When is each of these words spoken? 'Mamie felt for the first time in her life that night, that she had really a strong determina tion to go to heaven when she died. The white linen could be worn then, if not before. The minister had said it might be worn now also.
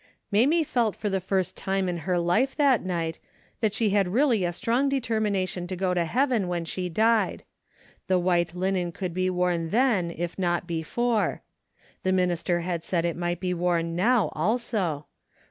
'Mamie 0.31 0.63
felt 0.63 0.95
for 0.95 1.11
the 1.11 1.21
first 1.21 1.55
time 1.55 1.87
in 1.87 1.97
her 1.97 2.17
life 2.17 2.55
that 2.55 2.83
night, 2.83 3.19
that 3.59 3.75
she 3.75 3.91
had 3.91 4.07
really 4.07 4.43
a 4.43 4.51
strong 4.51 4.89
determina 4.89 5.47
tion 5.47 5.67
to 5.67 5.75
go 5.75 5.93
to 5.93 6.05
heaven 6.05 6.47
when 6.47 6.65
she 6.65 6.89
died. 6.89 7.43
The 8.07 8.17
white 8.17 8.55
linen 8.55 8.91
could 8.93 9.13
be 9.13 9.29
worn 9.29 9.69
then, 9.69 10.09
if 10.09 10.39
not 10.39 10.65
before. 10.65 11.43
The 12.01 12.13
minister 12.13 12.61
had 12.61 12.83
said 12.83 13.05
it 13.05 13.15
might 13.15 13.39
be 13.39 13.53
worn 13.53 13.95
now 13.95 14.29
also. 14.33 15.05